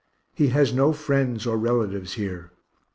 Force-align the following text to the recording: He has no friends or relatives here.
He 0.33 0.47
has 0.47 0.73
no 0.73 0.93
friends 0.93 1.45
or 1.45 1.59
relatives 1.59 2.13
here. 2.15 2.51